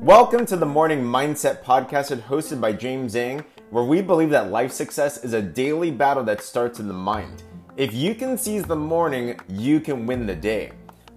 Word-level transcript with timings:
Welcome 0.00 0.44
to 0.46 0.56
the 0.56 0.66
Morning 0.66 1.04
Mindset 1.04 1.62
Podcast, 1.62 2.20
hosted 2.22 2.60
by 2.60 2.72
James 2.72 3.14
Zheng, 3.14 3.44
where 3.70 3.84
we 3.84 4.02
believe 4.02 4.30
that 4.30 4.50
life 4.50 4.72
success 4.72 5.22
is 5.22 5.32
a 5.32 5.40
daily 5.40 5.92
battle 5.92 6.24
that 6.24 6.42
starts 6.42 6.80
in 6.80 6.88
the 6.88 6.94
mind. 6.94 7.44
If 7.76 7.94
you 7.94 8.16
can 8.16 8.36
seize 8.36 8.64
the 8.64 8.74
morning, 8.74 9.38
you 9.48 9.78
can 9.78 10.04
win 10.04 10.26
the 10.26 10.34
day. 10.34 10.72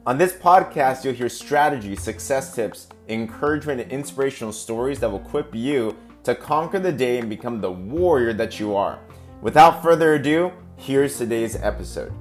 On 0.06 0.20
this 0.20 0.34
podcast, 0.34 1.04
you'll 1.04 1.16
hear 1.16 1.28
strategies, 1.28 2.04
success 2.04 2.54
tips, 2.54 2.90
encouragement, 3.10 3.82
and 3.82 3.92
inspirational 3.92 4.54
stories 4.54 5.00
that 5.00 5.10
will 5.10 5.22
equip 5.22 5.56
you 5.56 5.98
to 6.24 6.36
conquer 6.36 6.78
the 6.78 6.92
day 6.92 7.18
and 7.18 7.30
become 7.30 7.62
the 7.62 7.72
warrior 7.72 8.34
that 8.34 8.60
you 8.60 8.76
are. 8.76 9.00
Without 9.42 9.82
further 9.82 10.14
ado, 10.14 10.52
here's 10.78 11.18
today's 11.18 11.56
episode. 11.56 12.14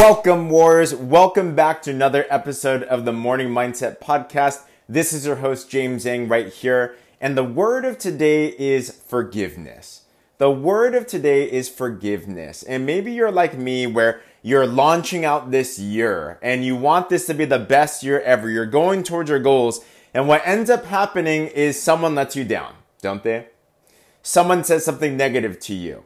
Welcome, 0.00 0.48
Warriors. 0.48 0.94
Welcome 0.94 1.54
back 1.54 1.82
to 1.82 1.90
another 1.90 2.24
episode 2.30 2.84
of 2.84 3.04
the 3.04 3.12
Morning 3.12 3.48
Mindset 3.48 4.00
Podcast. 4.00 4.62
This 4.88 5.12
is 5.12 5.26
your 5.26 5.36
host, 5.36 5.68
James 5.68 6.06
Zheng, 6.06 6.28
right 6.28 6.50
here. 6.50 6.96
And 7.20 7.36
the 7.36 7.44
word 7.44 7.84
of 7.84 7.98
today 7.98 8.46
is 8.58 8.90
forgiveness. 8.90 10.04
The 10.38 10.50
word 10.50 10.94
of 10.94 11.06
today 11.06 11.44
is 11.44 11.68
forgiveness. 11.68 12.62
And 12.62 12.86
maybe 12.86 13.12
you're 13.12 13.30
like 13.30 13.58
me 13.58 13.86
where 13.86 14.22
you're 14.40 14.66
launching 14.66 15.26
out 15.26 15.50
this 15.50 15.78
year 15.78 16.38
and 16.40 16.64
you 16.64 16.76
want 16.76 17.10
this 17.10 17.26
to 17.26 17.34
be 17.34 17.44
the 17.44 17.58
best 17.58 18.02
year 18.02 18.22
ever. 18.22 18.48
You're 18.48 18.64
going 18.64 19.02
towards 19.02 19.28
your 19.28 19.38
goals. 19.38 19.84
And 20.14 20.26
what 20.26 20.40
ends 20.46 20.70
up 20.70 20.86
happening 20.86 21.48
is 21.48 21.80
someone 21.80 22.14
lets 22.14 22.34
you 22.34 22.44
down, 22.44 22.72
don't 23.02 23.22
they? 23.22 23.48
Someone 24.22 24.64
says 24.64 24.82
something 24.82 25.18
negative 25.18 25.60
to 25.60 25.74
you 25.74 26.04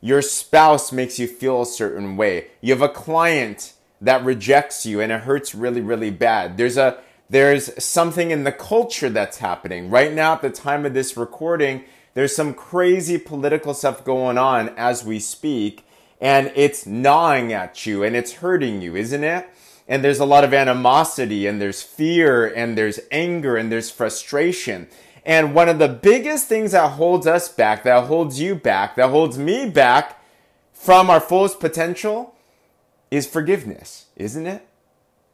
your 0.00 0.22
spouse 0.22 0.92
makes 0.92 1.18
you 1.18 1.26
feel 1.26 1.62
a 1.62 1.66
certain 1.66 2.16
way. 2.16 2.48
You 2.60 2.72
have 2.72 2.82
a 2.82 2.88
client 2.88 3.72
that 4.00 4.24
rejects 4.24 4.86
you 4.86 5.00
and 5.00 5.10
it 5.10 5.22
hurts 5.22 5.54
really, 5.54 5.80
really 5.80 6.10
bad. 6.10 6.56
There's 6.56 6.76
a, 6.76 6.98
there's 7.28 7.82
something 7.82 8.30
in 8.30 8.44
the 8.44 8.52
culture 8.52 9.10
that's 9.10 9.38
happening. 9.38 9.90
Right 9.90 10.12
now, 10.12 10.34
at 10.34 10.42
the 10.42 10.50
time 10.50 10.86
of 10.86 10.94
this 10.94 11.16
recording, 11.16 11.84
there's 12.14 12.34
some 12.34 12.54
crazy 12.54 13.18
political 13.18 13.74
stuff 13.74 14.04
going 14.04 14.38
on 14.38 14.70
as 14.70 15.04
we 15.04 15.18
speak, 15.18 15.84
and 16.20 16.50
it's 16.54 16.86
gnawing 16.86 17.52
at 17.52 17.86
you 17.86 18.02
and 18.02 18.16
it's 18.16 18.32
hurting 18.32 18.80
you, 18.80 18.96
isn't 18.96 19.22
it? 19.22 19.48
And 19.86 20.02
there's 20.04 20.18
a 20.18 20.24
lot 20.24 20.44
of 20.44 20.52
animosity 20.52 21.46
and 21.46 21.60
there's 21.60 21.82
fear 21.82 22.46
and 22.46 22.76
there's 22.76 23.00
anger 23.10 23.56
and 23.56 23.70
there's 23.70 23.90
frustration. 23.90 24.88
And 25.28 25.54
one 25.54 25.68
of 25.68 25.78
the 25.78 25.88
biggest 25.88 26.48
things 26.48 26.72
that 26.72 26.92
holds 26.92 27.26
us 27.26 27.50
back, 27.50 27.82
that 27.82 28.04
holds 28.04 28.40
you 28.40 28.54
back, 28.54 28.96
that 28.96 29.10
holds 29.10 29.36
me 29.36 29.68
back 29.68 30.24
from 30.72 31.10
our 31.10 31.20
fullest 31.20 31.60
potential 31.60 32.34
is 33.10 33.26
forgiveness, 33.26 34.06
isn't 34.16 34.46
it? 34.46 34.66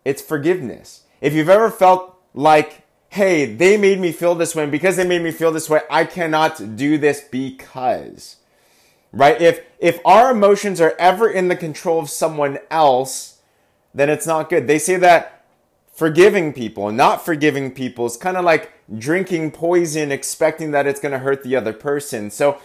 It's 0.05 0.21
forgiveness. 0.21 1.05
If 1.21 1.33
you've 1.33 1.49
ever 1.49 1.71
felt 1.71 2.19
like, 2.35 2.83
hey, 3.11 3.47
they 3.55 3.77
made 3.77 4.01
me 4.01 4.11
feel 4.11 4.35
this 4.35 4.57
way, 4.57 4.65
and 4.65 4.73
because 4.73 4.97
they 4.97 5.07
made 5.07 5.23
me 5.23 5.31
feel 5.31 5.53
this 5.53 5.71
way, 5.71 5.83
I 5.89 6.07
cannot 6.07 6.77
do 6.77 6.99
this 6.99 7.21
because. 7.21 8.39
Right? 9.13 9.41
If 9.41 9.61
if 9.79 10.01
our 10.05 10.33
emotions 10.33 10.81
are 10.81 10.97
ever 10.99 11.31
in 11.31 11.47
the 11.47 11.55
control 11.55 12.01
of 12.01 12.11
someone 12.11 12.59
else, 12.69 13.39
then 13.95 14.11
it's 14.11 14.27
not 14.27 14.51
good. 14.51 14.67
They 14.67 14.81
say 14.81 14.97
that 14.97 15.34
forgiving 15.95 16.53
people 16.53 16.91
not 16.91 17.25
forgiving 17.25 17.71
people 17.71 18.05
is 18.05 18.17
kind 18.17 18.37
of 18.37 18.45
like 18.45 18.73
drinking 18.99 19.53
poison 19.53 20.11
expecting 20.11 20.73
that 20.73 20.87
it's 20.87 21.01
going 21.01 21.13
to 21.13 21.21
hurt 21.21 21.43
the 21.43 21.57
other 21.57 21.73
person. 21.73 22.31
So 22.31 22.61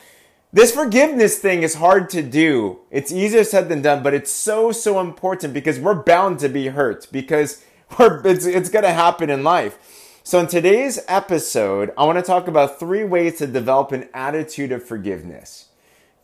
this 0.51 0.73
forgiveness 0.73 1.37
thing 1.37 1.61
is 1.61 1.75
hard 1.75 2.09
to 2.09 2.23
do. 2.23 2.79
It's 2.89 3.11
easier 3.11 3.43
said 3.43 3.69
than 3.69 3.83
done, 3.83 4.01
but 4.01 4.15
it's 4.15 4.31
so, 4.31 4.71
so 4.71 4.99
important 4.99 5.53
because 5.53 5.79
we're 5.79 6.01
bound 6.01 6.39
to 6.39 6.49
be 6.49 6.67
hurt 6.67 7.07
because 7.11 7.63
we're, 7.99 8.25
it's, 8.25 8.45
it's 8.45 8.69
going 8.69 8.83
to 8.83 8.91
happen 8.91 9.29
in 9.29 9.43
life. 9.43 9.77
So 10.23 10.39
in 10.39 10.47
today's 10.47 10.99
episode, 11.07 11.93
I 11.97 12.05
want 12.05 12.17
to 12.17 12.23
talk 12.23 12.47
about 12.47 12.79
three 12.79 13.03
ways 13.03 13.37
to 13.37 13.47
develop 13.47 13.91
an 13.91 14.09
attitude 14.13 14.71
of 14.71 14.83
forgiveness. 14.83 15.69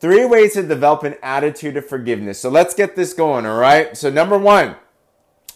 Three 0.00 0.24
ways 0.26 0.52
to 0.54 0.62
develop 0.62 1.04
an 1.04 1.14
attitude 1.22 1.76
of 1.76 1.86
forgiveness. 1.86 2.38
So 2.38 2.50
let's 2.50 2.74
get 2.74 2.96
this 2.96 3.14
going, 3.14 3.46
all 3.46 3.58
right? 3.58 3.96
So 3.96 4.10
number 4.10 4.36
one, 4.36 4.76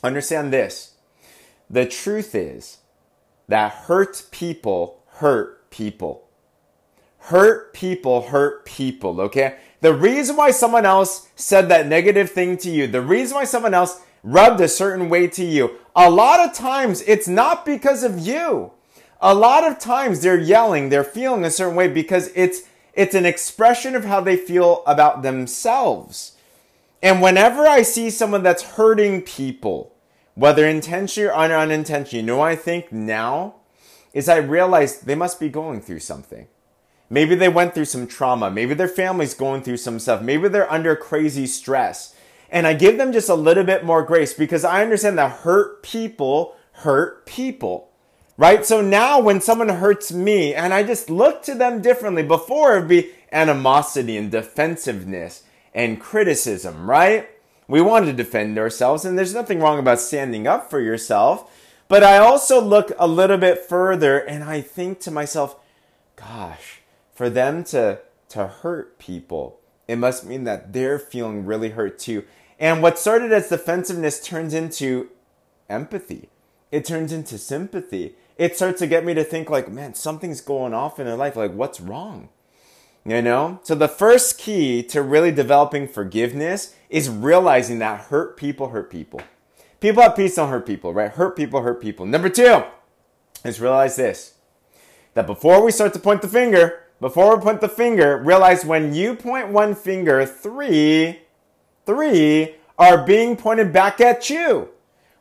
understand 0.03 0.53
this 0.53 0.94
the 1.70 1.86
truth 1.86 2.34
is 2.34 2.78
that 3.48 3.72
hurt 3.72 4.25
people 4.31 5.03
hurt 5.20 5.70
people. 5.70 6.28
Hurt 7.19 7.72
people 7.72 8.22
hurt 8.22 8.64
people, 8.64 9.20
okay? 9.20 9.56
The 9.81 9.94
reason 9.94 10.36
why 10.36 10.50
someone 10.50 10.84
else 10.84 11.28
said 11.36 11.69
that 11.69 11.86
negative 11.86 12.31
thing 12.31 12.56
to 12.58 12.70
you, 12.70 12.86
the 12.86 13.03
reason 13.03 13.36
why 13.36 13.44
someone 13.44 13.75
else 13.75 14.00
rubbed 14.22 14.60
a 14.60 14.69
certain 14.69 15.08
way 15.08 15.28
to 15.28 15.44
you, 15.44 15.76
a 15.94 16.10
lot 16.10 16.41
of 16.41 16.54
times 16.54 17.03
it's 17.03 17.28
not 17.28 17.64
because 17.64 18.02
of 18.02 18.19
you. 18.19 18.72
A 19.20 19.34
lot 19.34 19.64
of 19.64 19.78
times 19.78 20.20
they're 20.20 20.38
yelling, 20.38 20.88
they're 20.88 21.04
feeling 21.04 21.44
a 21.44 21.50
certain 21.50 21.76
way 21.76 21.88
because 21.88 22.31
it's 22.34 22.62
it's 22.94 23.14
an 23.14 23.26
expression 23.26 23.94
of 23.94 24.04
how 24.04 24.20
they 24.20 24.37
feel 24.37 24.82
about 24.87 25.22
themselves. 25.22 26.37
And 27.02 27.22
whenever 27.22 27.66
I 27.66 27.82
see 27.82 28.10
someone 28.10 28.42
that's 28.42 28.62
hurting 28.62 29.22
people, 29.22 29.94
whether 30.41 30.67
intentionally 30.67 31.28
or 31.28 31.34
unintentionally, 31.34 32.23
you 32.23 32.27
know 32.27 32.41
I 32.41 32.56
think 32.56 32.91
now? 32.91 33.56
Is 34.15 34.27
I 34.27 34.39
realize 34.39 35.03
they 35.03 35.15
must 35.15 35.39
be 35.39 35.51
going 35.51 35.83
through 35.83 36.01
something. 36.01 36.49
Maybe 37.11 37.34
they 37.34 37.51
went 37.51 37.75
through 37.75 37.84
some 37.84 38.06
trauma. 38.06 38.50
Maybe 38.50 38.73
their 38.73 38.89
family's 38.89 39.34
going 39.34 39.62
through 39.62 39.77
some 39.77 39.99
stuff. 39.99 40.23
Maybe 40.23 40.49
they're 40.49 40.73
under 40.73 40.97
crazy 40.97 41.47
stress. 41.47 42.17
And 42.49 42.67
I 42.67 42.73
give 42.73 42.97
them 42.97 43.12
just 43.12 43.29
a 43.29 43.34
little 43.34 43.65
bit 43.65 43.84
more 43.84 44.03
grace 44.03 44.33
because 44.33 44.65
I 44.65 44.83
understand 44.83 45.19
that 45.19 45.41
hurt 45.43 45.83
people 45.83 46.56
hurt 46.73 47.27
people. 47.27 47.91
Right? 48.39 48.65
So 48.65 48.81
now 48.81 49.21
when 49.21 49.43
someone 49.43 49.69
hurts 49.69 50.11
me 50.11 50.55
and 50.55 50.73
I 50.73 50.84
just 50.84 51.11
look 51.11 51.43
to 51.43 51.55
them 51.55 51.83
differently, 51.83 52.23
before 52.23 52.77
it'd 52.77 52.89
be 52.89 53.11
animosity 53.31 54.17
and 54.17 54.31
defensiveness 54.31 55.43
and 55.75 56.00
criticism, 56.00 56.89
right? 56.89 57.29
We 57.70 57.81
want 57.81 58.06
to 58.06 58.12
defend 58.12 58.58
ourselves, 58.58 59.04
and 59.04 59.16
there's 59.16 59.32
nothing 59.32 59.60
wrong 59.60 59.78
about 59.78 60.00
standing 60.00 60.48
up 60.48 60.69
for 60.69 60.81
yourself. 60.81 61.48
But 61.86 62.03
I 62.03 62.19
also 62.19 62.60
look 62.60 62.92
a 62.98 63.06
little 63.06 63.36
bit 63.36 63.64
further 63.64 64.19
and 64.19 64.44
I 64.44 64.60
think 64.60 65.00
to 65.00 65.10
myself, 65.10 65.56
gosh, 66.14 66.82
for 67.12 67.28
them 67.28 67.64
to, 67.64 68.00
to 68.28 68.47
hurt 68.47 68.98
people, 69.00 69.58
it 69.88 69.97
must 69.97 70.25
mean 70.25 70.44
that 70.44 70.72
they're 70.72 71.00
feeling 71.00 71.44
really 71.44 71.70
hurt 71.70 71.98
too. 71.98 72.25
And 72.60 72.81
what 72.81 72.97
started 72.97 73.32
as 73.32 73.48
defensiveness 73.48 74.25
turns 74.25 74.54
into 74.54 75.08
empathy. 75.69 76.28
It 76.70 76.84
turns 76.84 77.12
into 77.12 77.38
sympathy. 77.38 78.14
It 78.37 78.54
starts 78.54 78.78
to 78.81 78.87
get 78.87 79.04
me 79.04 79.14
to 79.14 79.25
think 79.25 79.50
like, 79.50 79.69
man, 79.69 79.94
something's 79.94 80.41
going 80.41 80.75
off 80.75 81.00
in 81.00 81.06
their 81.06 81.16
life. 81.16 81.34
Like, 81.34 81.54
what's 81.54 81.81
wrong? 81.81 82.28
You 83.05 83.22
know? 83.22 83.61
So 83.62 83.75
the 83.75 83.88
first 83.88 84.38
key 84.38 84.83
to 84.84 85.03
really 85.03 85.33
developing 85.33 85.88
forgiveness 85.88 86.75
is 86.88 87.09
realizing 87.09 87.78
that 87.78 88.03
hurt 88.03 88.37
people 88.37 88.69
hurt 88.69 88.91
people. 88.91 89.22
People 89.81 90.03
at 90.03 90.16
peace 90.16 90.37
don't 90.37 90.50
hurt 90.50 90.66
people, 90.66 90.93
right? 90.93 91.11
Hurt 91.11 91.37
people 91.37 91.62
hurt 91.62 91.81
people. 91.81 92.05
Number 92.05 92.28
two 92.28 92.65
is 93.44 93.61
realize 93.61 93.97
this 93.97 94.34
that 95.15 95.27
before 95.27 95.65
we 95.65 95.72
start 95.72 95.93
to 95.93 95.99
point 95.99 96.22
the 96.22 96.28
finger, 96.28 96.84
before 97.00 97.34
we 97.34 97.43
point 97.43 97.61
the 97.61 97.69
finger, 97.69 98.19
realize 98.19 98.65
when 98.65 98.94
you 98.94 99.15
point 99.15 99.49
one 99.49 99.75
finger, 99.75 100.25
three, 100.25 101.21
three 101.87 102.55
are 102.78 103.05
being 103.05 103.37
pointed 103.37 103.72
back 103.72 104.00
at 104.00 104.31
you. 104.31 104.69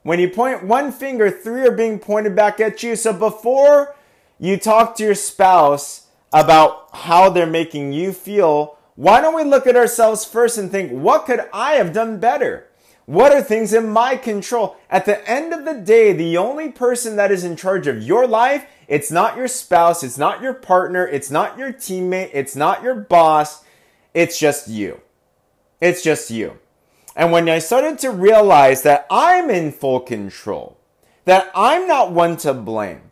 When 0.03 0.19
you 0.19 0.29
point 0.29 0.63
one 0.63 0.91
finger, 0.91 1.31
three 1.31 1.65
are 1.65 1.71
being 1.71 1.99
pointed 1.99 2.35
back 2.35 2.59
at 2.59 2.83
you. 2.83 2.95
So 2.95 3.13
before 3.13 3.95
you 4.37 4.57
talk 4.57 4.95
to 4.97 5.03
your 5.03 5.15
spouse 5.15 6.07
about 6.31 6.89
how 6.93 7.29
they're 7.29 7.47
making 7.47 7.93
you 7.93 8.13
feel, 8.13 8.77
why 8.95 9.21
don't 9.21 9.35
we 9.35 9.43
look 9.43 9.65
at 9.65 9.75
ourselves 9.75 10.25
first 10.25 10.57
and 10.57 10.69
think, 10.69 10.91
what 10.91 11.25
could 11.25 11.41
I 11.53 11.73
have 11.73 11.93
done 11.93 12.19
better? 12.19 12.67
What 13.05 13.31
are 13.31 13.41
things 13.41 13.73
in 13.73 13.89
my 13.89 14.17
control? 14.17 14.75
At 14.89 15.05
the 15.05 15.27
end 15.27 15.51
of 15.51 15.65
the 15.65 15.73
day, 15.73 16.13
the 16.13 16.37
only 16.37 16.69
person 16.69 17.15
that 17.15 17.31
is 17.31 17.43
in 17.43 17.55
charge 17.55 17.87
of 17.87 18.03
your 18.03 18.27
life, 18.27 18.65
it's 18.87 19.09
not 19.09 19.35
your 19.35 19.47
spouse, 19.47 20.03
it's 20.03 20.17
not 20.17 20.41
your 20.41 20.53
partner, 20.53 21.07
it's 21.07 21.31
not 21.31 21.57
your 21.57 21.73
teammate, 21.73 22.29
it's 22.33 22.55
not 22.55 22.83
your 22.83 22.93
boss, 22.93 23.63
it's 24.13 24.37
just 24.37 24.67
you. 24.67 25.01
It's 25.81 26.03
just 26.03 26.29
you. 26.29 26.59
And 27.15 27.31
when 27.31 27.49
I 27.49 27.59
started 27.59 27.97
to 27.99 28.11
realize 28.11 28.83
that 28.83 29.07
I'm 29.09 29.49
in 29.49 29.71
full 29.71 30.01
control, 30.01 30.77
that 31.25 31.49
I'm 31.55 31.87
not 31.87 32.11
one 32.11 32.37
to 32.37 32.53
blame, 32.53 33.08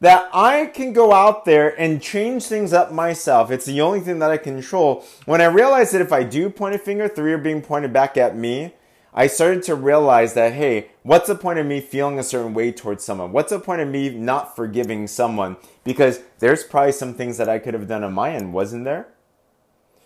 that 0.00 0.30
I 0.32 0.66
can 0.66 0.92
go 0.92 1.12
out 1.12 1.44
there 1.44 1.78
and 1.78 2.02
change 2.02 2.44
things 2.44 2.72
up 2.72 2.90
myself. 2.90 3.50
It's 3.50 3.66
the 3.66 3.80
only 3.80 4.00
thing 4.00 4.18
that 4.20 4.30
I 4.30 4.38
control. 4.38 5.04
When 5.26 5.40
I 5.40 5.46
realized 5.46 5.92
that 5.92 6.00
if 6.00 6.12
I 6.12 6.22
do 6.22 6.48
point 6.48 6.74
a 6.74 6.78
finger, 6.78 7.06
three 7.06 7.32
are 7.32 7.38
being 7.38 7.60
pointed 7.60 7.92
back 7.92 8.16
at 8.16 8.36
me, 8.36 8.74
I 9.12 9.26
started 9.26 9.62
to 9.64 9.74
realize 9.74 10.34
that, 10.34 10.54
hey, 10.54 10.90
what's 11.02 11.26
the 11.26 11.34
point 11.34 11.58
of 11.58 11.66
me 11.66 11.80
feeling 11.80 12.18
a 12.18 12.22
certain 12.22 12.54
way 12.54 12.72
towards 12.72 13.04
someone? 13.04 13.32
What's 13.32 13.50
the 13.50 13.58
point 13.58 13.82
of 13.82 13.88
me 13.88 14.08
not 14.10 14.56
forgiving 14.56 15.06
someone? 15.06 15.56
Because 15.84 16.20
there's 16.38 16.62
probably 16.62 16.92
some 16.92 17.14
things 17.14 17.36
that 17.36 17.48
I 17.48 17.58
could 17.58 17.74
have 17.74 17.88
done 17.88 18.04
on 18.04 18.12
my 18.12 18.32
end, 18.32 18.52
wasn't 18.54 18.84
there? 18.84 19.08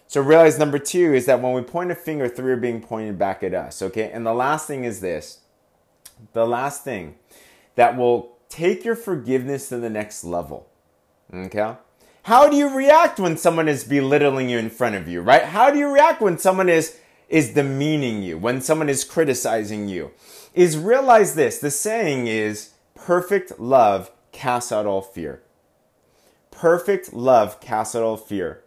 So 0.06 0.20
realize 0.20 0.58
number 0.58 0.78
two 0.78 1.14
is 1.14 1.26
that 1.26 1.40
when 1.40 1.52
we 1.52 1.62
point 1.62 1.90
a 1.90 1.94
finger, 1.94 2.28
three 2.28 2.52
are 2.52 2.56
being 2.56 2.80
pointed 2.80 3.18
back 3.18 3.42
at 3.42 3.54
us. 3.54 3.82
Okay. 3.82 4.10
And 4.10 4.26
the 4.26 4.34
last 4.34 4.66
thing 4.66 4.84
is 4.84 5.00
this 5.00 5.40
the 6.32 6.46
last 6.46 6.84
thing 6.84 7.16
that 7.74 7.96
will 7.96 8.33
take 8.54 8.84
your 8.84 8.94
forgiveness 8.94 9.68
to 9.68 9.78
the 9.78 9.90
next 9.90 10.22
level. 10.22 10.68
Okay. 11.32 11.74
How 12.22 12.48
do 12.48 12.56
you 12.56 12.74
react 12.74 13.18
when 13.18 13.36
someone 13.36 13.68
is 13.68 13.84
belittling 13.84 14.48
you 14.48 14.58
in 14.58 14.70
front 14.70 14.94
of 14.94 15.08
you, 15.08 15.20
right? 15.20 15.42
How 15.42 15.70
do 15.70 15.78
you 15.78 15.92
react 15.92 16.20
when 16.20 16.38
someone 16.38 16.68
is 16.68 16.98
is 17.28 17.54
demeaning 17.54 18.22
you, 18.22 18.38
when 18.38 18.60
someone 18.60 18.88
is 18.88 19.02
criticizing 19.02 19.88
you? 19.88 20.12
Is 20.54 20.78
realize 20.78 21.34
this. 21.34 21.58
The 21.58 21.70
saying 21.70 22.28
is 22.28 22.70
perfect 22.94 23.58
love 23.58 24.12
casts 24.30 24.70
out 24.70 24.86
all 24.86 25.02
fear. 25.02 25.42
Perfect 26.52 27.12
love 27.12 27.60
casts 27.60 27.96
out 27.96 28.04
all 28.04 28.16
fear. 28.16 28.62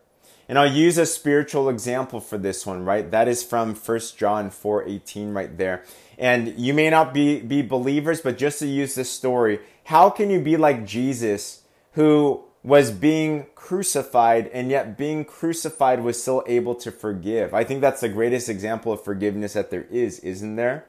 And 0.50 0.60
I'll 0.60 0.72
use 0.72 0.98
a 0.98 1.06
spiritual 1.06 1.70
example 1.70 2.20
for 2.20 2.38
this 2.38 2.66
one, 2.66 2.84
right? 2.84 3.10
That 3.10 3.28
is 3.28 3.44
from 3.44 3.74
1 3.74 4.00
John 4.18 4.50
4:18 4.50 5.34
right 5.34 5.58
there. 5.58 5.84
And 6.18 6.58
you 6.58 6.74
may 6.74 6.90
not 6.90 7.14
be 7.14 7.40
be 7.40 7.62
believers, 7.62 8.22
but 8.22 8.38
just 8.38 8.60
to 8.60 8.68
use 8.68 8.96
this 8.96 9.10
story, 9.10 9.60
how 9.86 10.10
can 10.10 10.30
you 10.30 10.40
be 10.40 10.58
like 10.58 10.86
Jesus 10.86 11.64
who 11.94 12.44
was 12.64 12.92
being 12.92 13.46
crucified 13.56 14.48
and 14.48 14.70
yet 14.70 14.98
being 14.98 15.24
crucified 15.24 16.02
was 16.02 16.22
still 16.22 16.44
able 16.48 16.76
to 16.76 16.92
forgive? 16.92 17.54
I 17.54 17.64
think 17.64 17.82
that's 17.82 18.02
the 18.02 18.10
greatest 18.10 18.50
example 18.50 18.92
of 18.92 19.04
forgiveness 19.04 19.54
that 19.54 19.70
there 19.70 19.86
is, 19.92 20.20
isn't 20.20 20.56
there? 20.56 20.86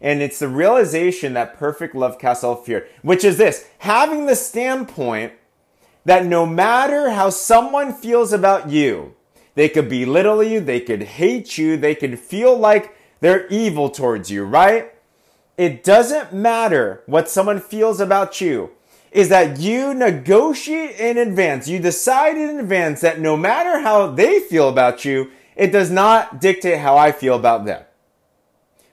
And 0.00 0.20
it's 0.20 0.38
the 0.38 0.48
realization 0.48 1.34
that 1.34 1.58
perfect 1.58 1.94
love 1.94 2.18
casts 2.18 2.44
all 2.44 2.56
fear, 2.56 2.86
which 3.02 3.24
is 3.24 3.38
this 3.38 3.68
having 3.78 4.26
the 4.26 4.36
standpoint 4.36 5.32
that 6.04 6.24
no 6.24 6.46
matter 6.46 7.10
how 7.10 7.30
someone 7.30 7.92
feels 7.92 8.32
about 8.32 8.70
you, 8.70 9.14
they 9.54 9.68
could 9.68 9.88
belittle 9.88 10.42
you, 10.42 10.60
they 10.60 10.80
could 10.80 11.02
hate 11.02 11.58
you, 11.58 11.76
they 11.76 11.94
could 11.94 12.18
feel 12.18 12.56
like 12.56 12.95
they're 13.20 13.46
evil 13.48 13.90
towards 13.90 14.30
you, 14.30 14.44
right? 14.44 14.92
It 15.56 15.82
doesn't 15.82 16.32
matter 16.32 17.02
what 17.06 17.30
someone 17.30 17.60
feels 17.60 18.00
about 18.00 18.40
you. 18.40 18.70
Is 19.10 19.28
that 19.30 19.58
you 19.58 19.94
negotiate 19.94 20.98
in 21.00 21.16
advance. 21.16 21.68
You 21.68 21.78
decide 21.78 22.36
in 22.36 22.60
advance 22.60 23.00
that 23.00 23.18
no 23.18 23.36
matter 23.36 23.80
how 23.80 24.08
they 24.08 24.40
feel 24.40 24.68
about 24.68 25.04
you, 25.04 25.30
it 25.54 25.72
does 25.72 25.90
not 25.90 26.40
dictate 26.40 26.80
how 26.80 26.98
I 26.98 27.12
feel 27.12 27.34
about 27.34 27.64
them. 27.64 27.82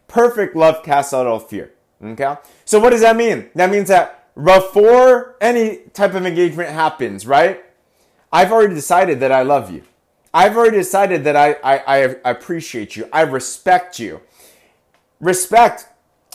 Perfect 0.07 0.55
love 0.55 0.83
casts 0.83 1.13
out 1.13 1.27
all 1.27 1.39
fear. 1.39 1.73
Okay? 2.01 2.35
So 2.63 2.79
what 2.79 2.91
does 2.91 3.01
that 3.01 3.17
mean? 3.17 3.49
That 3.55 3.69
means 3.69 3.89
that 3.89 4.29
before 4.41 5.35
any 5.41 5.77
type 5.93 6.13
of 6.13 6.25
engagement 6.25 6.69
happens, 6.69 7.27
right? 7.27 7.63
I've 8.31 8.51
already 8.51 8.73
decided 8.75 9.19
that 9.19 9.31
I 9.31 9.43
love 9.43 9.71
you. 9.71 9.83
I've 10.33 10.57
already 10.57 10.77
decided 10.77 11.23
that 11.25 11.35
I, 11.35 11.53
I, 11.63 11.77
I 11.85 11.97
appreciate 12.25 12.95
you. 12.95 13.07
I 13.13 13.21
respect 13.21 13.99
you. 13.99 14.21
Respect, 15.19 15.87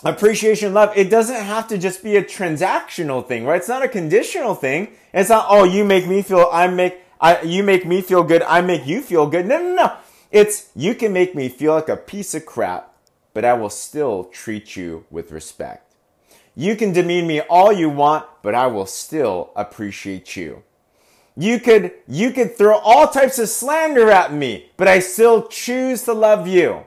appreciation, 0.04 0.72
love, 0.72 0.96
it 0.96 1.10
doesn't 1.10 1.42
have 1.42 1.68
to 1.68 1.76
just 1.76 2.02
be 2.02 2.16
a 2.16 2.22
transactional 2.22 3.26
thing, 3.26 3.44
right? 3.44 3.56
It's 3.56 3.68
not 3.68 3.82
a 3.82 3.88
conditional 3.88 4.54
thing. 4.54 4.92
It's 5.12 5.30
not, 5.30 5.46
oh, 5.48 5.64
you 5.64 5.84
make 5.84 6.06
me 6.06 6.22
feel, 6.22 6.48
I 6.52 6.68
make, 6.68 7.00
I, 7.20 7.42
you 7.42 7.62
make 7.62 7.84
me 7.84 8.00
feel 8.00 8.22
good, 8.22 8.42
I 8.42 8.60
make 8.60 8.86
you 8.86 9.02
feel 9.02 9.26
good. 9.26 9.46
No, 9.46 9.60
no, 9.60 9.74
no. 9.74 9.96
It's, 10.30 10.70
you 10.76 10.94
can 10.94 11.12
make 11.12 11.34
me 11.34 11.48
feel 11.48 11.74
like 11.74 11.88
a 11.88 11.96
piece 11.96 12.34
of 12.34 12.46
crap, 12.46 12.94
but 13.34 13.44
I 13.44 13.54
will 13.54 13.70
still 13.70 14.24
treat 14.24 14.76
you 14.76 15.04
with 15.10 15.32
respect. 15.32 15.94
You 16.54 16.76
can 16.76 16.92
demean 16.92 17.26
me 17.26 17.40
all 17.40 17.72
you 17.72 17.90
want, 17.90 18.26
but 18.42 18.54
I 18.54 18.68
will 18.68 18.86
still 18.86 19.50
appreciate 19.54 20.36
you. 20.36 20.62
You 21.40 21.61
could, 21.61 21.93
you 22.08 22.32
could 22.32 22.56
throw 22.56 22.79
all 22.79 23.06
types 23.06 23.38
of 23.38 23.49
slander 23.49 24.11
at 24.11 24.32
me, 24.32 24.73
but 24.76 24.88
I 24.88 24.99
still 24.99 25.46
choose 25.46 26.02
to 26.02 26.12
love 26.12 26.49
you. 26.49 26.85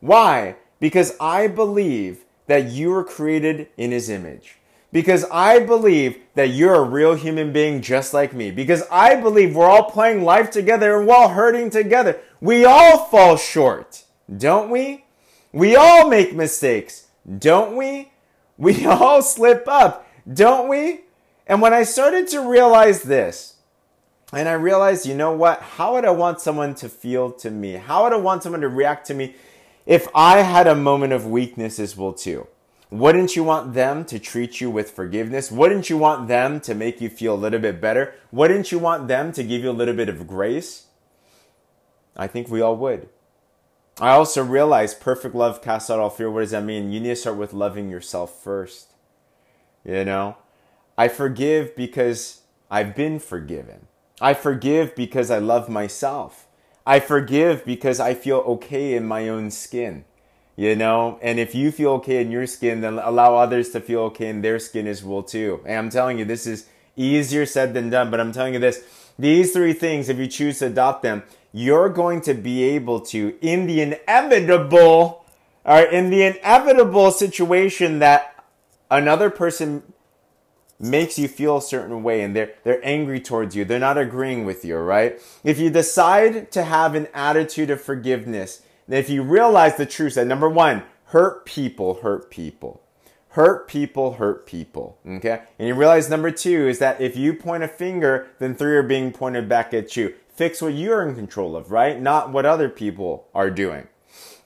Why? 0.00 0.56
Because 0.80 1.14
I 1.20 1.46
believe 1.46 2.24
that 2.46 2.70
you 2.70 2.88
were 2.88 3.04
created 3.04 3.68
in 3.76 3.90
his 3.90 4.08
image. 4.08 4.56
Because 4.92 5.26
I 5.30 5.58
believe 5.58 6.20
that 6.36 6.48
you're 6.48 6.74
a 6.74 6.82
real 6.82 7.14
human 7.14 7.52
being 7.52 7.82
just 7.82 8.14
like 8.14 8.32
me. 8.32 8.50
Because 8.50 8.82
I 8.90 9.14
believe 9.14 9.54
we're 9.54 9.68
all 9.68 9.90
playing 9.90 10.24
life 10.24 10.50
together 10.50 10.96
and 10.96 11.06
we're 11.06 11.14
all 11.14 11.28
hurting 11.28 11.68
together. 11.68 12.18
We 12.40 12.64
all 12.64 13.04
fall 13.04 13.36
short, 13.36 14.04
don't 14.34 14.70
we? 14.70 15.04
We 15.52 15.76
all 15.76 16.08
make 16.08 16.34
mistakes, 16.34 17.08
don't 17.38 17.76
we? 17.76 18.10
We 18.56 18.86
all 18.86 19.20
slip 19.20 19.68
up, 19.68 20.08
don't 20.32 20.66
we? 20.66 21.02
And 21.50 21.60
when 21.60 21.74
I 21.74 21.82
started 21.82 22.28
to 22.28 22.48
realize 22.48 23.02
this, 23.02 23.56
and 24.32 24.48
I 24.48 24.52
realized, 24.52 25.04
you 25.04 25.16
know 25.16 25.32
what? 25.32 25.60
How 25.60 25.94
would 25.94 26.04
I 26.04 26.12
want 26.12 26.40
someone 26.40 26.76
to 26.76 26.88
feel 26.88 27.32
to 27.32 27.50
me? 27.50 27.72
How 27.72 28.04
would 28.04 28.12
I 28.12 28.18
want 28.18 28.44
someone 28.44 28.60
to 28.60 28.68
react 28.68 29.08
to 29.08 29.14
me 29.14 29.34
if 29.84 30.06
I 30.14 30.42
had 30.42 30.68
a 30.68 30.76
moment 30.76 31.12
of 31.12 31.26
weakness 31.26 31.80
as 31.80 31.96
well 31.96 32.12
too? 32.12 32.46
Wouldn't 32.88 33.34
you 33.34 33.42
want 33.42 33.74
them 33.74 34.04
to 34.04 34.20
treat 34.20 34.60
you 34.60 34.70
with 34.70 34.92
forgiveness? 34.92 35.50
Wouldn't 35.50 35.90
you 35.90 35.98
want 35.98 36.28
them 36.28 36.60
to 36.60 36.72
make 36.72 37.00
you 37.00 37.10
feel 37.10 37.34
a 37.34 37.42
little 37.42 37.58
bit 37.58 37.80
better? 37.80 38.14
Wouldn't 38.30 38.70
you 38.70 38.78
want 38.78 39.08
them 39.08 39.32
to 39.32 39.42
give 39.42 39.64
you 39.64 39.70
a 39.70 39.72
little 39.72 39.94
bit 39.94 40.08
of 40.08 40.28
grace? 40.28 40.86
I 42.16 42.28
think 42.28 42.48
we 42.48 42.60
all 42.60 42.76
would. 42.76 43.08
I 44.00 44.10
also 44.10 44.44
realized 44.44 45.00
perfect 45.00 45.34
love 45.34 45.62
casts 45.62 45.90
out 45.90 45.98
all 45.98 46.10
fear. 46.10 46.30
What 46.30 46.42
does 46.42 46.52
that 46.52 46.62
mean? 46.62 46.92
You 46.92 47.00
need 47.00 47.08
to 47.08 47.16
start 47.16 47.36
with 47.36 47.52
loving 47.52 47.90
yourself 47.90 48.40
first. 48.40 48.92
You 49.84 50.04
know, 50.04 50.36
I 50.96 51.08
forgive 51.08 51.74
because 51.76 52.42
I've 52.70 52.94
been 52.94 53.18
forgiven. 53.18 53.86
I 54.20 54.34
forgive 54.34 54.94
because 54.94 55.30
I 55.30 55.38
love 55.38 55.68
myself. 55.68 56.46
I 56.86 57.00
forgive 57.00 57.64
because 57.64 58.00
I 58.00 58.14
feel 58.14 58.38
okay 58.38 58.94
in 58.94 59.06
my 59.06 59.28
own 59.28 59.50
skin. 59.50 60.04
You 60.56 60.76
know, 60.76 61.18
and 61.22 61.40
if 61.40 61.54
you 61.54 61.72
feel 61.72 61.92
okay 61.92 62.20
in 62.20 62.30
your 62.30 62.46
skin, 62.46 62.82
then 62.82 62.98
allow 62.98 63.36
others 63.36 63.70
to 63.70 63.80
feel 63.80 64.00
okay 64.00 64.28
in 64.28 64.42
their 64.42 64.58
skin 64.58 64.86
as 64.86 65.02
well 65.02 65.22
too. 65.22 65.60
And 65.64 65.78
I'm 65.78 65.88
telling 65.90 66.18
you, 66.18 66.26
this 66.26 66.46
is 66.46 66.66
easier 66.96 67.46
said 67.46 67.72
than 67.72 67.88
done, 67.88 68.10
but 68.10 68.20
I'm 68.20 68.32
telling 68.32 68.52
you 68.52 68.60
this. 68.60 68.84
These 69.18 69.52
three 69.52 69.72
things, 69.72 70.08
if 70.08 70.18
you 70.18 70.26
choose 70.26 70.58
to 70.58 70.66
adopt 70.66 71.02
them, 71.02 71.22
you're 71.52 71.88
going 71.88 72.20
to 72.22 72.34
be 72.34 72.62
able 72.62 73.00
to, 73.00 73.36
in 73.40 73.66
the 73.66 73.80
inevitable, 73.80 75.24
or 75.64 75.80
in 75.80 76.10
the 76.10 76.22
inevitable 76.22 77.10
situation 77.10 77.98
that 78.00 78.44
another 78.90 79.30
person 79.30 79.82
makes 80.80 81.18
you 81.18 81.28
feel 81.28 81.58
a 81.58 81.62
certain 81.62 82.02
way 82.02 82.22
and 82.22 82.34
they're 82.34 82.54
they're 82.64 82.84
angry 82.84 83.20
towards 83.20 83.54
you. 83.54 83.64
They're 83.64 83.78
not 83.78 83.98
agreeing 83.98 84.44
with 84.44 84.64
you, 84.64 84.76
right? 84.78 85.20
If 85.44 85.58
you 85.58 85.70
decide 85.70 86.50
to 86.52 86.64
have 86.64 86.94
an 86.94 87.08
attitude 87.12 87.70
of 87.70 87.80
forgiveness, 87.80 88.62
if 88.88 89.10
you 89.10 89.22
realize 89.22 89.76
the 89.76 89.86
truth 89.86 90.14
that 90.14 90.26
number 90.26 90.48
1, 90.48 90.82
hurt 91.06 91.44
people 91.44 92.00
hurt 92.02 92.30
people. 92.30 92.82
Hurt 93.34 93.68
people 93.68 94.14
hurt 94.14 94.44
people, 94.44 94.98
okay? 95.06 95.42
And 95.56 95.68
you 95.68 95.74
realize 95.74 96.10
number 96.10 96.32
2 96.32 96.66
is 96.66 96.80
that 96.80 97.00
if 97.00 97.16
you 97.16 97.32
point 97.32 97.62
a 97.62 97.68
finger, 97.68 98.26
then 98.40 98.56
three 98.56 98.74
are 98.74 98.82
being 98.82 99.12
pointed 99.12 99.48
back 99.48 99.72
at 99.72 99.96
you. 99.96 100.14
Fix 100.34 100.60
what 100.60 100.74
you're 100.74 101.06
in 101.06 101.14
control 101.14 101.54
of, 101.54 101.70
right? 101.70 102.00
Not 102.00 102.32
what 102.32 102.44
other 102.44 102.68
people 102.68 103.28
are 103.32 103.50
doing. 103.50 103.86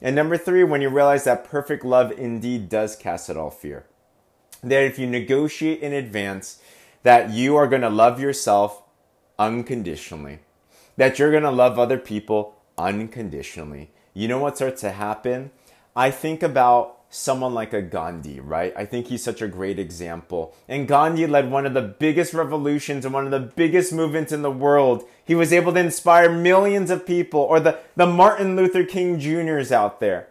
And 0.01 0.15
number 0.15 0.37
3, 0.37 0.65
when 0.65 0.81
you 0.81 0.89
realize 0.89 1.23
that 1.23 1.45
perfect 1.45 1.83
love 1.83 2.11
indeed 2.11 2.69
does 2.69 2.95
cast 2.95 3.27
out 3.27 3.37
all 3.37 3.49
fear 3.49 3.87
that 4.71 4.83
if 4.83 4.99
you 4.99 5.07
negotiate 5.07 5.81
in 5.81 5.93
advance 5.93 6.59
that 7.03 7.29
you 7.29 7.55
are 7.55 7.67
going 7.67 7.81
to 7.81 7.89
love 7.89 8.19
yourself 8.19 8.83
unconditionally, 9.37 10.39
that 10.97 11.19
you're 11.19 11.31
going 11.31 11.43
to 11.43 11.51
love 11.51 11.77
other 11.77 11.97
people 11.97 12.55
unconditionally, 12.77 13.91
you 14.13 14.27
know 14.27 14.39
what 14.39 14.55
starts 14.55 14.81
to 14.81 14.91
happen? 14.91 15.51
I 15.95 16.11
think 16.11 16.41
about 16.43 16.95
someone 17.09 17.53
like 17.53 17.71
a 17.71 17.81
Gandhi, 17.81 18.39
right? 18.39 18.73
I 18.75 18.85
think 18.85 19.07
he's 19.07 19.23
such 19.23 19.41
a 19.41 19.47
great 19.47 19.79
example. 19.79 20.53
And 20.67 20.87
Gandhi 20.87 21.27
led 21.27 21.49
one 21.49 21.65
of 21.65 21.73
the 21.73 21.81
biggest 21.81 22.33
revolutions 22.33 23.05
and 23.05 23.13
one 23.13 23.25
of 23.25 23.31
the 23.31 23.39
biggest 23.39 23.93
movements 23.93 24.31
in 24.31 24.41
the 24.41 24.51
world. 24.51 25.05
He 25.23 25.35
was 25.35 25.53
able 25.53 25.73
to 25.73 25.79
inspire 25.79 26.29
millions 26.31 26.89
of 26.89 27.05
people, 27.05 27.39
or 27.39 27.59
the, 27.59 27.79
the 27.95 28.05
Martin 28.05 28.55
Luther 28.55 28.83
King 28.83 29.19
Jr.'s 29.19 29.71
out 29.71 29.99
there. 29.99 30.27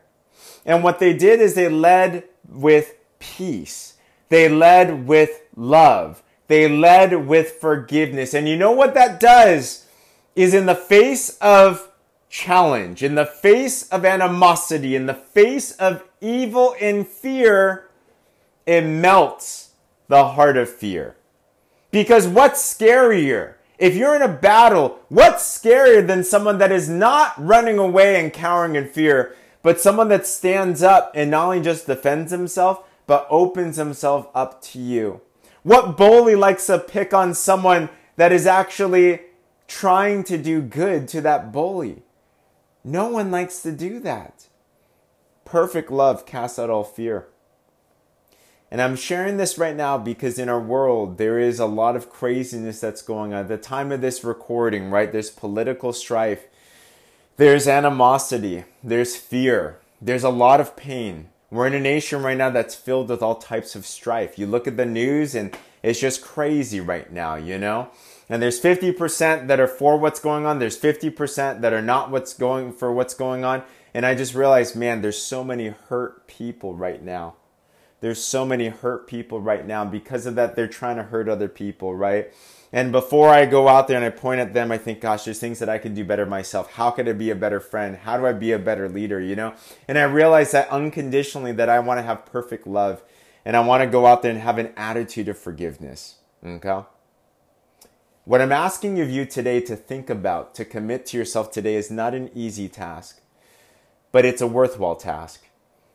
And 0.67 0.85
what 0.85 0.99
they 0.99 1.15
did 1.15 1.41
is 1.41 1.55
they 1.55 1.69
led 1.69 2.25
with 2.49 2.95
peace. 3.19 3.94
They 4.29 4.49
led 4.49 5.07
with 5.07 5.43
love. 5.57 6.23
They 6.49 6.69
led 6.69 7.27
with 7.27 7.53
forgiveness. 7.53 8.35
And 8.35 8.49
you 8.49 8.57
know 8.57 8.73
what 8.73 8.95
that 8.95 9.21
does 9.21 9.87
is 10.37 10.55
in 10.55 10.67
the 10.67 10.75
face 10.75 11.39
of 11.39 11.91
challenge, 12.29 13.03
in 13.03 13.15
the 13.15 13.27
face 13.27 13.89
of 13.91 14.05
animosity, 14.05 14.97
in 14.97 15.07
the 15.07 15.15
face 15.15 15.73
of 15.77 16.03
evil 16.21 16.75
and 16.81 17.07
fear, 17.07 17.89
it 18.67 18.83
melts 18.83 19.71
the 20.09 20.29
heart 20.29 20.57
of 20.57 20.69
fear. 20.69 21.17
Because 21.91 22.27
what's 22.27 22.61
scarier? 22.61 23.55
If 23.79 23.95
you're 23.95 24.17
in 24.17 24.23
a 24.23 24.29
battle, 24.29 24.99
what's 25.09 25.45
scarier 25.45 26.05
than 26.05 26.25
someone 26.25 26.59
that 26.59 26.73
is 26.73 26.89
not 26.89 27.35
running 27.39 27.79
away 27.79 28.21
and 28.21 28.33
cowering 28.33 28.75
in 28.75 28.89
fear, 28.89 29.37
but 29.63 29.81
someone 29.81 30.09
that 30.09 30.27
stands 30.27 30.83
up 30.83 31.13
and 31.15 31.31
not 31.31 31.45
only 31.45 31.61
just 31.61 31.87
defends 31.87 32.33
himself, 32.33 32.85
but 33.07 33.27
opens 33.31 33.77
himself 33.77 34.29
up 34.35 34.63
to 34.63 34.79
you? 34.79 35.21
What 35.63 35.97
bully 35.97 36.35
likes 36.35 36.67
to 36.67 36.79
pick 36.79 37.15
on 37.15 37.35
someone 37.35 37.89
that 38.17 38.33
is 38.33 38.47
actually 38.47 39.21
trying 39.67 40.25
to 40.25 40.39
do 40.39 40.61
good 40.61 41.09
to 41.09 41.21
that 41.23 41.53
bully. 41.53 42.03
No 42.85 43.09
one 43.09 43.31
likes 43.31 43.63
to 43.63 43.73
do 43.73 43.99
that. 44.01 44.49
Perfect 45.45 45.91
love 45.91 46.27
casts 46.27 46.59
out 46.59 46.71
all 46.71 46.85
fear. 46.85 47.29
And 48.71 48.83
I'm 48.83 48.97
sharing 48.97 49.37
this 49.37 49.57
right 49.57 49.77
now 49.77 49.99
because 49.99 50.39
in 50.39 50.49
our 50.49 50.61
world, 50.61 51.17
there 51.17 51.39
is 51.39 51.61
a 51.61 51.67
lot 51.67 51.97
of 51.97 52.11
craziness 52.11 52.81
that's 52.81 53.03
going 53.03 53.33
on. 53.33 53.41
At 53.41 53.49
the 53.49 53.57
time 53.57 53.93
of 53.93 54.01
this 54.01 54.25
recording, 54.25 54.91
right, 54.91 55.13
there's 55.13 55.31
political 55.31 55.93
strife, 55.93 56.45
there's 57.37 57.69
animosity, 57.69 58.65
there's 58.83 59.17
fear, 59.17 59.79
there's 60.01 60.25
a 60.25 60.31
lot 60.31 60.61
of 60.61 60.77
pain. 60.77 61.29
We're 61.55 61.69
in 61.69 61.75
a 61.75 61.81
nation 61.81 62.25
right 62.25 62.37
now 62.37 62.51
that's 62.51 62.75
filled 62.75 63.11
with 63.11 63.23
all 63.23 63.37
types 63.37 63.77
of 63.77 63.87
strife. 63.87 64.41
You 64.41 64.49
look 64.49 64.67
at 64.67 64.77
the 64.77 64.85
news 64.85 65.37
and 65.37 65.57
it's 65.85 66.01
just 66.01 66.21
crazy 66.21 66.81
right 66.81 67.13
now, 67.13 67.37
you 67.37 67.59
know? 67.59 67.91
And 68.29 68.43
there's 68.43 68.61
50% 68.61 69.47
that 69.47 69.61
are 69.61 69.69
for 69.69 69.97
what's 69.97 70.19
going 70.19 70.47
on, 70.47 70.59
there's 70.59 70.77
50% 70.77 71.61
that 71.61 71.73
are 71.73 71.81
not 71.81 72.11
what's 72.11 72.35
going 72.35 72.73
for 72.73 72.93
what's 72.93 73.15
going 73.15 73.45
on. 73.45 73.63
And 73.95 74.05
I 74.05 74.17
just 74.17 74.35
realized, 74.35 74.75
man, 74.75 75.01
there's 75.01 75.23
so 75.23 75.45
many 75.45 75.69
hurt 75.69 76.27
people 76.27 76.75
right 76.75 77.01
now. 77.01 77.35
There's 78.05 78.23
so 78.23 78.45
many 78.45 78.69
hurt 78.69 79.07
people 79.07 79.41
right 79.41 79.67
now. 79.67 79.83
Because 79.87 80.27
of 80.27 80.35
that, 80.35 80.55
they're 80.55 80.69
trying 80.69 80.97
to 80.97 81.05
hurt 81.05 81.27
other 81.27 81.49
people, 81.49 81.95
right? 81.95 82.31
And 82.71 82.93
before 82.93 83.31
I 83.31 83.47
go 83.47 83.67
out 83.67 83.89
there 83.89 83.97
and 83.97 84.05
I 84.05 84.11
point 84.11 84.43
at 84.43 84.53
them, 84.53 84.71
I 84.71 84.77
think, 84.77 85.01
gosh, 85.01 85.25
there's 85.25 85.39
things 85.39 85.59
that 85.61 85.71
I 85.71 85.79
can 85.79 85.95
do 85.95 86.05
better 86.05 86.27
myself. 86.27 86.73
How 86.73 86.91
could 86.91 87.09
I 87.09 87.15
be 87.15 87.31
a 87.31 87.35
better 87.35 87.61
friend? 87.61 87.97
How 87.97 88.19
do 88.19 88.27
I 88.27 88.35
be 88.35 88.53
a 88.53 88.59
better 88.59 88.91
leader, 88.91 89.23
you 89.23 89.35
know? 89.35 89.55
And 89.89 89.97
I 89.97 90.03
realize 90.03 90.51
that 90.51 90.69
unconditionally 90.69 91.53
that 91.53 91.71
I 91.71 91.79
want 91.79 91.97
to 91.97 92.03
have 92.03 92.27
perfect 92.27 92.67
love 92.67 93.03
and 93.43 93.57
I 93.57 93.61
want 93.61 93.83
to 93.83 93.87
go 93.87 94.05
out 94.05 94.21
there 94.21 94.33
and 94.33 94.41
have 94.41 94.59
an 94.59 94.75
attitude 94.77 95.29
of 95.29 95.39
forgiveness, 95.39 96.17
okay? 96.45 96.83
What 98.27 98.43
I'm 98.43 98.53
asking 98.53 99.01
of 99.01 99.09
you 99.09 99.25
today 99.25 99.63
to 99.63 99.77
think 99.77 100.11
about, 100.11 100.55
to 100.57 100.67
commit 100.67 101.07
to 101.07 101.17
yourself 101.17 101.51
today 101.51 101.77
is 101.77 101.91
not 101.91 102.13
an 102.13 102.29
easy 102.35 102.69
task, 102.69 103.23
but 104.13 104.27
it's 104.27 104.43
a 104.43 104.47
worthwhile 104.47 104.97
task. 104.97 105.47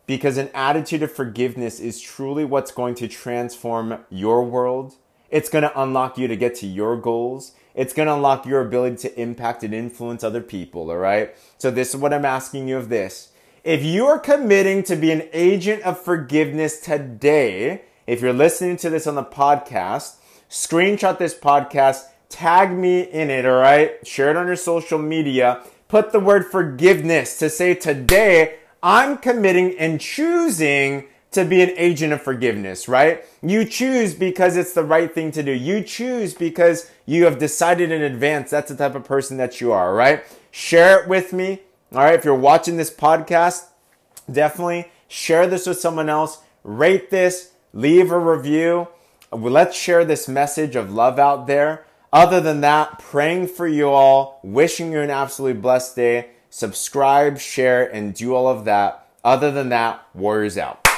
Because 0.10 0.40
an 0.40 0.50
attitude 0.56 1.04
of 1.04 1.12
forgiveness 1.12 1.80
is 1.80 2.02
truly 2.02 2.44
what's 2.44 2.72
going 2.72 2.96
to 2.96 3.08
transform 3.08 4.00
your 4.10 4.44
world. 4.44 4.96
It's 5.30 5.50
going 5.50 5.62
to 5.62 5.80
unlock 5.80 6.18
you 6.18 6.28
to 6.28 6.36
get 6.36 6.56
to 6.56 6.66
your 6.66 6.98
goals. 6.98 7.52
It's 7.76 7.94
going 7.94 8.08
to 8.08 8.16
unlock 8.16 8.48
your 8.48 8.66
ability 8.66 8.96
to 9.04 9.22
impact 9.22 9.64
and 9.64 9.72
influence 9.72 10.24
other 10.24 10.42
people, 10.42 10.90
all 10.90 10.98
right? 10.98 11.36
So, 11.60 11.70
this 11.70 11.90
is 11.90 11.98
what 11.98 12.12
I'm 12.12 12.26
asking 12.26 12.68
you 12.68 12.78
of 12.78 12.90
this. 12.90 13.34
If 13.64 13.84
you 13.84 14.08
are 14.08 14.18
committing 14.18 14.82
to 14.86 14.96
be 14.96 15.12
an 15.12 15.30
agent 15.32 15.84
of 15.84 16.02
forgiveness 16.02 16.80
today, 16.80 17.84
if 18.08 18.20
you're 18.20 18.34
listening 18.34 18.78
to 18.78 18.90
this 18.90 19.06
on 19.06 19.14
the 19.14 19.24
podcast, 19.24 20.16
screenshot 20.50 21.20
this 21.20 21.36
podcast 21.36 22.06
tag 22.30 22.72
me 22.72 23.02
in 23.02 23.30
it, 23.30 23.46
all 23.46 23.60
right? 23.60 24.08
Share 24.08 24.32
it 24.32 24.38
on 24.38 24.48
your 24.48 24.56
social 24.56 24.98
media. 24.98 25.64
Put 25.88 26.12
the 26.14 26.20
word 26.20 26.48
forgiveness 26.48 27.38
to 27.38 27.48
say 27.48 27.76
today 27.76 28.59
I'm 28.82 29.18
committing 29.18 29.78
and 29.78 30.00
choosing 30.00 31.06
to 31.32 31.46
be 31.46 31.62
an 31.62 31.72
agent 31.76 32.12
of 32.12 32.22
forgiveness, 32.22 32.88
right? 32.88 33.24
You 33.42 33.66
choose 33.66 34.14
because 34.14 34.58
it's 34.58 34.74
the 34.74 34.84
right 34.84 35.14
thing 35.14 35.32
to 35.34 35.44
do. 35.44 35.52
You 35.52 35.84
choose 35.84 36.34
because 36.34 36.90
you 37.06 37.26
have 37.26 37.38
decided 37.38 37.92
in 37.92 38.02
advance 38.02 38.50
that's 38.50 38.72
the 38.72 38.78
type 38.78 38.96
of 38.96 39.04
person 39.04 39.38
that 39.38 39.62
you 39.62 39.72
are, 39.72 39.94
right? 39.94 40.24
Share 40.50 41.02
it 41.02 41.08
with 41.08 41.32
me. 41.34 41.62
All 41.92 42.00
right. 42.00 42.16
If 42.16 42.26
you're 42.26 42.36
watching 42.36 42.78
this 42.78 42.92
podcast, 42.92 43.66
definitely 44.32 44.92
share 45.08 45.48
this 45.48 45.68
with 45.68 45.80
someone 45.80 46.10
else. 46.10 46.40
Rate 46.64 47.10
this, 47.10 47.52
leave 47.74 48.12
a 48.12 48.20
review. 48.20 48.88
Let's 49.32 49.78
share 49.78 50.06
this 50.06 50.28
message 50.28 50.76
of 50.76 50.92
love 50.92 51.20
out 51.20 51.48
there. 51.48 51.86
Other 52.12 52.42
than 52.42 52.62
that, 52.62 52.98
praying 52.98 53.50
for 53.50 53.68
you 53.68 53.90
all, 53.90 54.40
wishing 54.44 54.92
you 54.92 55.02
an 55.02 55.12
absolutely 55.12 55.62
blessed 55.62 55.96
day. 55.96 56.30
Subscribe, 56.60 57.40
share, 57.40 57.86
and 57.86 58.14
do 58.14 58.36
all 58.36 58.50
of 58.50 58.66
that. 58.66 59.08
Other 59.24 59.50
than 59.50 59.70
that, 59.70 60.06
Warriors 60.14 60.58
out. 60.58 60.89